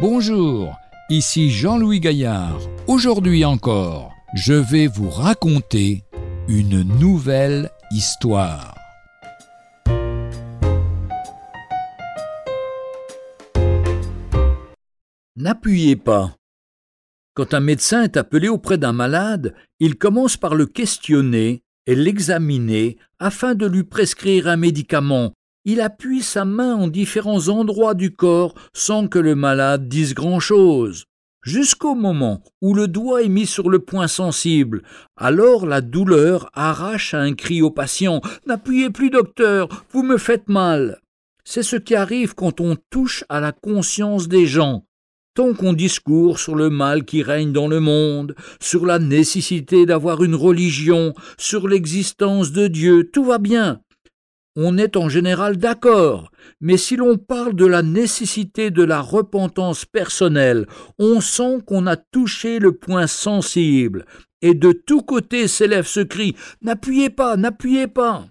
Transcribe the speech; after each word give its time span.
Bonjour, 0.00 0.78
ici 1.10 1.50
Jean-Louis 1.50 2.00
Gaillard. 2.00 2.58
Aujourd'hui 2.86 3.44
encore, 3.44 4.14
je 4.32 4.54
vais 4.54 4.86
vous 4.86 5.10
raconter 5.10 6.04
une 6.48 6.80
nouvelle 6.98 7.68
histoire. 7.90 8.74
N'appuyez 15.36 15.96
pas. 15.96 16.34
Quand 17.34 17.52
un 17.52 17.60
médecin 17.60 18.02
est 18.02 18.16
appelé 18.16 18.48
auprès 18.48 18.78
d'un 18.78 18.94
malade, 18.94 19.54
il 19.80 19.96
commence 19.98 20.38
par 20.38 20.54
le 20.54 20.64
questionner 20.64 21.62
et 21.84 21.94
l'examiner 21.94 22.96
afin 23.18 23.54
de 23.54 23.66
lui 23.66 23.84
prescrire 23.84 24.48
un 24.48 24.56
médicament. 24.56 25.32
Il 25.64 25.80
appuie 25.80 26.22
sa 26.22 26.44
main 26.44 26.74
en 26.74 26.88
différents 26.88 27.48
endroits 27.48 27.94
du 27.94 28.14
corps 28.14 28.54
sans 28.72 29.08
que 29.08 29.18
le 29.18 29.34
malade 29.34 29.88
dise 29.88 30.14
grand-chose. 30.14 31.04
Jusqu'au 31.42 31.94
moment 31.94 32.42
où 32.60 32.74
le 32.74 32.88
doigt 32.88 33.22
est 33.22 33.28
mis 33.28 33.46
sur 33.46 33.70
le 33.70 33.78
point 33.78 34.08
sensible, 34.08 34.82
alors 35.16 35.66
la 35.66 35.80
douleur 35.80 36.50
arrache 36.54 37.14
un 37.14 37.34
cri 37.34 37.62
au 37.62 37.70
patient. 37.70 38.20
N'appuyez 38.46 38.90
plus, 38.90 39.10
docteur, 39.10 39.68
vous 39.90 40.02
me 40.02 40.18
faites 40.18 40.48
mal. 40.48 41.00
C'est 41.44 41.62
ce 41.62 41.76
qui 41.76 41.94
arrive 41.94 42.34
quand 42.34 42.60
on 42.60 42.76
touche 42.90 43.24
à 43.28 43.40
la 43.40 43.52
conscience 43.52 44.28
des 44.28 44.46
gens 44.46 44.84
tant 45.34 45.54
qu'on 45.54 45.72
discourt 45.72 46.38
sur 46.38 46.54
le 46.54 46.70
mal 46.70 47.04
qui 47.04 47.22
règne 47.22 47.52
dans 47.52 47.68
le 47.68 47.80
monde, 47.80 48.34
sur 48.60 48.84
la 48.84 48.98
nécessité 48.98 49.86
d'avoir 49.86 50.22
une 50.24 50.34
religion, 50.34 51.14
sur 51.38 51.68
l'existence 51.68 52.52
de 52.52 52.66
Dieu, 52.66 53.08
tout 53.10 53.24
va 53.24 53.38
bien. 53.38 53.80
On 54.56 54.78
est 54.78 54.96
en 54.96 55.08
général 55.08 55.58
d'accord, 55.58 56.32
mais 56.60 56.76
si 56.76 56.96
l'on 56.96 57.16
parle 57.16 57.54
de 57.54 57.66
la 57.66 57.82
nécessité 57.82 58.72
de 58.72 58.82
la 58.82 59.00
repentance 59.00 59.84
personnelle, 59.84 60.66
on 60.98 61.20
sent 61.20 61.58
qu'on 61.66 61.86
a 61.86 61.96
touché 61.96 62.58
le 62.58 62.72
point 62.72 63.06
sensible, 63.06 64.06
et 64.42 64.54
de 64.54 64.72
tous 64.72 65.02
côtés 65.02 65.46
s'élève 65.46 65.86
ce 65.86 66.00
cri 66.00 66.34
N'appuyez 66.62 67.10
pas, 67.10 67.36
n'appuyez 67.36 67.86
pas. 67.86 68.26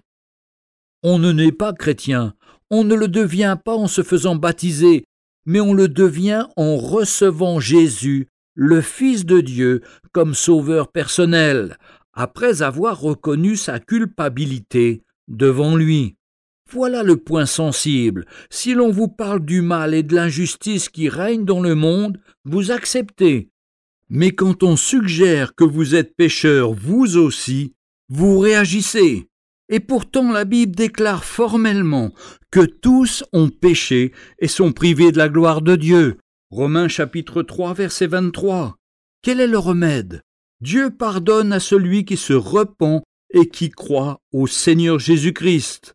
On 1.02 1.18
ne 1.18 1.32
naît 1.32 1.52
pas 1.52 1.72
chrétien, 1.72 2.34
on 2.70 2.84
ne 2.84 2.94
le 2.94 3.08
devient 3.08 3.56
pas 3.64 3.74
en 3.74 3.86
se 3.86 4.02
faisant 4.02 4.36
baptiser, 4.36 5.04
mais 5.46 5.60
on 5.60 5.72
le 5.72 5.88
devient 5.88 6.48
en 6.56 6.76
recevant 6.76 7.60
Jésus, 7.60 8.28
le 8.54 8.82
Fils 8.82 9.24
de 9.24 9.40
Dieu, 9.40 9.80
comme 10.12 10.34
sauveur 10.34 10.92
personnel, 10.92 11.78
après 12.12 12.60
avoir 12.60 13.00
reconnu 13.00 13.56
sa 13.56 13.80
culpabilité 13.80 15.02
devant 15.30 15.76
lui. 15.76 16.16
Voilà 16.70 17.02
le 17.02 17.16
point 17.16 17.46
sensible. 17.46 18.26
Si 18.50 18.74
l'on 18.74 18.90
vous 18.90 19.08
parle 19.08 19.44
du 19.44 19.62
mal 19.62 19.94
et 19.94 20.02
de 20.02 20.14
l'injustice 20.14 20.88
qui 20.88 21.08
règnent 21.08 21.44
dans 21.44 21.60
le 21.60 21.74
monde, 21.74 22.20
vous 22.44 22.70
acceptez. 22.70 23.48
Mais 24.08 24.32
quand 24.32 24.62
on 24.62 24.76
suggère 24.76 25.54
que 25.54 25.64
vous 25.64 25.94
êtes 25.94 26.14
pécheur 26.14 26.72
vous 26.72 27.16
aussi, 27.16 27.74
vous 28.08 28.38
réagissez. 28.38 29.28
Et 29.68 29.80
pourtant 29.80 30.32
la 30.32 30.44
Bible 30.44 30.74
déclare 30.74 31.24
formellement 31.24 32.12
que 32.50 32.64
tous 32.64 33.24
ont 33.32 33.48
péché 33.48 34.12
et 34.40 34.48
sont 34.48 34.72
privés 34.72 35.12
de 35.12 35.18
la 35.18 35.28
gloire 35.28 35.62
de 35.62 35.76
Dieu. 35.76 36.18
Romains 36.50 36.88
chapitre 36.88 37.42
3 37.42 37.74
verset 37.74 38.08
23. 38.08 38.76
Quel 39.22 39.40
est 39.40 39.46
le 39.46 39.58
remède? 39.58 40.22
Dieu 40.60 40.90
pardonne 40.90 41.52
à 41.52 41.60
celui 41.60 42.04
qui 42.04 42.16
se 42.16 42.32
repent 42.32 43.02
et 43.32 43.48
qui 43.48 43.70
croit 43.70 44.20
au 44.32 44.46
Seigneur 44.46 44.98
Jésus-Christ. 44.98 45.94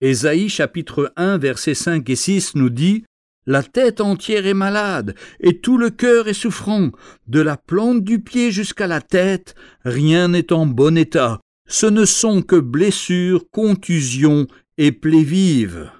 Ésaïe 0.00 0.48
chapitre 0.48 1.12
1 1.16 1.38
verset 1.38 1.74
5 1.74 2.08
et 2.10 2.16
6 2.16 2.56
nous 2.56 2.70
dit 2.70 3.04
La 3.46 3.62
tête 3.62 4.00
entière 4.00 4.46
est 4.46 4.54
malade 4.54 5.14
et 5.40 5.60
tout 5.60 5.78
le 5.78 5.90
cœur 5.90 6.28
est 6.28 6.34
souffrant, 6.34 6.90
de 7.26 7.40
la 7.40 7.56
plante 7.56 8.04
du 8.04 8.20
pied 8.20 8.50
jusqu'à 8.50 8.86
la 8.86 9.00
tête, 9.00 9.54
rien 9.84 10.28
n'est 10.28 10.52
en 10.52 10.66
bon 10.66 10.96
état 10.96 11.40
ce 11.66 11.86
ne 11.86 12.04
sont 12.04 12.42
que 12.42 12.56
blessures, 12.56 13.44
contusions 13.50 14.46
et 14.78 14.92
plaies 14.92 15.22
vives. 15.22 15.90